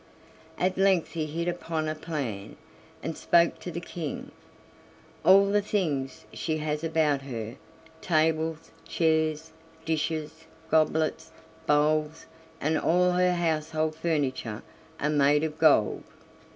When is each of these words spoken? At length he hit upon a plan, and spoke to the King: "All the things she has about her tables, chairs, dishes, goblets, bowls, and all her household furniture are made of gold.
At 0.57 0.79
length 0.79 1.11
he 1.11 1.27
hit 1.27 1.47
upon 1.47 1.87
a 1.87 1.93
plan, 1.93 2.55
and 3.03 3.15
spoke 3.15 3.59
to 3.59 3.69
the 3.69 3.79
King: 3.79 4.31
"All 5.23 5.51
the 5.51 5.61
things 5.61 6.25
she 6.33 6.57
has 6.57 6.83
about 6.83 7.21
her 7.21 7.55
tables, 8.01 8.71
chairs, 8.87 9.51
dishes, 9.85 10.45
goblets, 10.71 11.29
bowls, 11.67 12.25
and 12.59 12.79
all 12.79 13.11
her 13.11 13.33
household 13.35 13.93
furniture 13.93 14.63
are 14.99 15.11
made 15.11 15.43
of 15.43 15.59
gold. 15.59 16.01